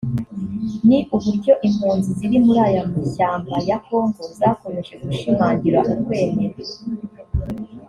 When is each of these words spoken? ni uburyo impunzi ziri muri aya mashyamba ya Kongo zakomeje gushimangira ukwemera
ni 0.87 0.97
uburyo 1.15 1.53
impunzi 1.67 2.09
ziri 2.17 2.37
muri 2.45 2.59
aya 2.69 2.83
mashyamba 2.93 3.55
ya 3.69 3.77
Kongo 3.85 4.21
zakomeje 4.39 4.93
gushimangira 5.03 5.79
ukwemera 5.93 6.57